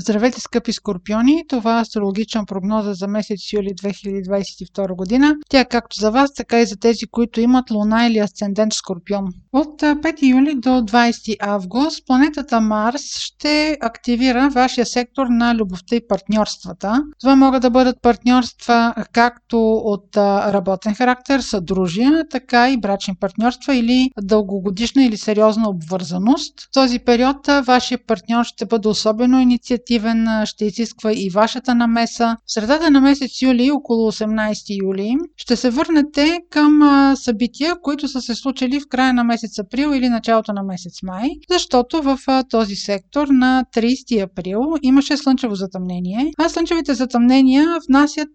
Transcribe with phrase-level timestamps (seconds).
[0.00, 1.44] Здравейте, скъпи скорпиони!
[1.48, 5.36] Това е астрологична прогноза за месец юли 2022 година.
[5.48, 9.24] Тя е както за вас, така и за тези, които имат луна или асцендент скорпион.
[9.52, 16.06] От 5 юли до 20 август планетата Марс ще активира вашия сектор на любовта и
[16.08, 17.02] партньорствата.
[17.20, 24.10] Това могат да бъдат партньорства както от работен характер, съдружия, така и брачни партньорства или
[24.22, 26.60] дългогодишна или сериозна обвързаност.
[26.60, 32.36] В този период вашия партньор ще бъде особено инициативен ще изисква и вашата намеса.
[32.46, 36.80] В средата на месец юли, около 18 юли, ще се върнете към
[37.16, 41.30] събития, които са се случили в края на месец април или началото на месец май,
[41.50, 42.18] защото в
[42.50, 48.28] този сектор на 30 април имаше слънчево затъмнение, а слънчевите затъмнения внасят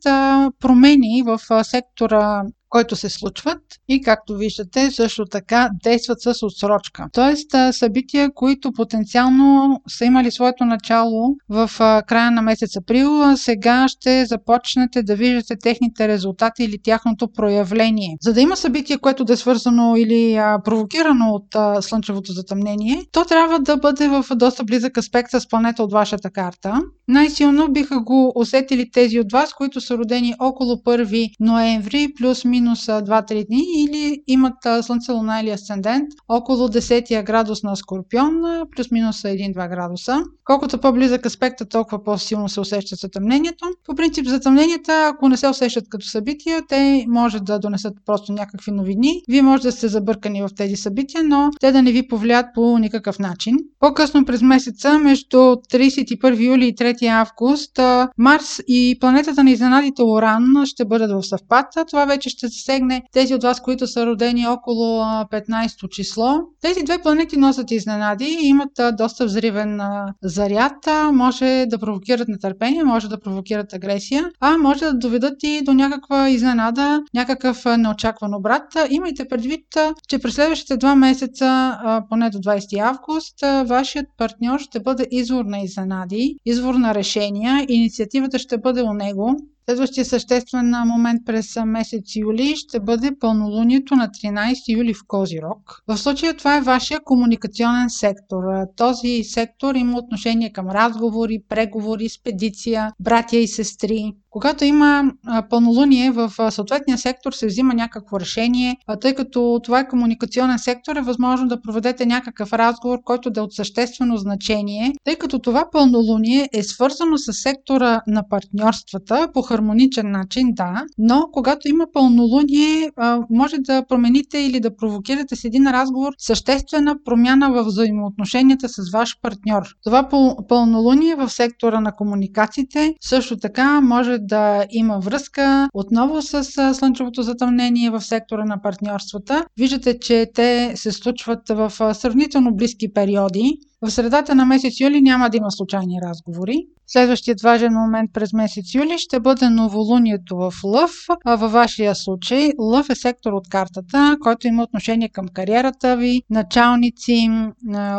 [0.60, 2.44] промени в сектора
[2.76, 7.06] който се случват и както виждате също така действат с отсрочка.
[7.14, 11.70] Тоест събития, които потенциално са имали своето начало в
[12.08, 18.18] края на месец април, сега ще започнете да виждате техните резултати или тяхното проявление.
[18.22, 23.60] За да има събитие, което да е свързано или провокирано от слънчевото затъмнение, то трябва
[23.60, 26.82] да бъде в доста близък аспект с планета от вашата карта.
[27.08, 32.65] Най-силно биха го усетили тези от вас, които са родени около 1 ноември плюс-минус минус
[32.74, 38.42] 2-3 дни или имат Слънце, Луна или Асцендент около 10 градус на Скорпион,
[38.76, 40.24] плюс-минус 1-2 градуса.
[40.44, 43.66] Колкото по-близък аспекта, толкова по-силно се усеща затъмнението.
[43.86, 48.72] По принцип, затъмненията, ако не се усещат като събития, те може да донесат просто някакви
[48.72, 49.22] новини.
[49.30, 52.78] Вие може да сте забъркани в тези събития, но те да не ви повлият по
[52.78, 53.58] никакъв начин.
[53.80, 57.80] По-късно през месеца, между 31 юли и 3 август,
[58.18, 61.66] Марс и планетата на изненадите Оран ще бъдат в съвпад.
[61.90, 66.40] Това вече ще засегне тези от вас, които са родени около 15 число.
[66.62, 69.80] Тези две планети носят изненади и имат доста взривен
[70.24, 70.74] заряд.
[71.14, 76.30] Може да провокират нетърпение, може да провокират агресия, а може да доведат и до някаква
[76.30, 78.78] изненада, някакъв неочакван обрат.
[78.90, 79.66] Имайте предвид,
[80.08, 81.78] че през следващите два месеца,
[82.10, 83.36] поне до 20 август,
[83.66, 89.36] вашият партньор ще бъде извор на изненади, извор на решения, инициативата ще бъде у него.
[89.70, 95.82] Следващия съществен момент през месец юли ще бъде пълнолунието на 13 юли в Козирог.
[95.88, 98.44] В случая това е вашия комуникационен сектор.
[98.78, 104.14] Този сектор има отношение към разговори, преговори, спедиция, братя и сестри.
[104.36, 105.12] Когато има
[105.50, 111.02] пълнолуние в съответния сектор се взима някакво решение, тъй като това е комуникационен сектор, е
[111.02, 116.50] възможно да проведете някакъв разговор, който да е от съществено значение, тъй като това пълнолуние
[116.54, 122.92] е свързано с сектора на партньорствата по хармоничен начин, да, но когато има пълнолуние,
[123.30, 129.18] може да промените или да провокирате с един разговор съществена промяна в взаимоотношенията с ваш
[129.22, 129.64] партньор.
[129.84, 130.10] Това
[130.50, 136.44] пълнолуние в сектора на комуникациите също така може да има връзка отново с
[136.74, 139.46] слънчевото затъмнение в сектора на партньорствата.
[139.58, 143.58] Виждате, че те се случват в сравнително близки периоди.
[143.86, 146.66] В средата на месец юли няма да има случайни разговори.
[146.88, 150.92] Следващият важен момент през месец юли ще бъде новолунието в Лъв.
[151.26, 156.22] А във вашия случай Лъв е сектор от картата, който има отношение към кариерата ви,
[156.30, 157.30] началници,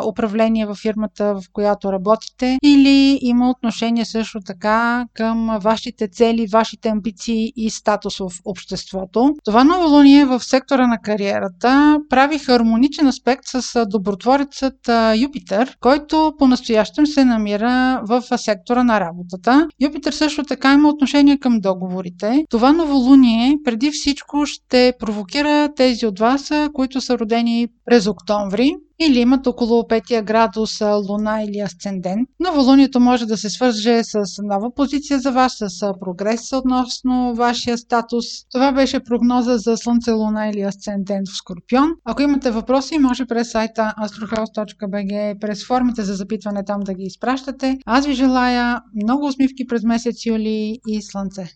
[0.09, 6.89] управление в фирмата, в която работите или има отношение също така към вашите цели, вашите
[6.89, 9.35] амбиции и статус в обществото.
[9.45, 17.25] Това новолуние в сектора на кариерата прави хармоничен аспект с добротворецът Юпитер, който по-настоящем се
[17.25, 19.69] намира в сектора на работата.
[19.81, 22.45] Юпитер също така има отношение към договорите.
[22.51, 29.21] Това новолуние преди всичко ще провокира тези от вас, които са родени през октомври или
[29.21, 32.29] имат около 5 градус луна или асцендент.
[32.41, 38.25] Новолунието може да се свърже с нова позиция за вас, с прогрес относно вашия статус.
[38.53, 41.91] Това беше прогноза за Слънце, Луна или асцендент в Скорпион.
[42.05, 47.79] Ако имате въпроси, може през сайта astrohouse.bg, през формите за запитване там да ги изпращате.
[47.87, 51.49] Аз ви желая много усмивки през месец юли и Слънце.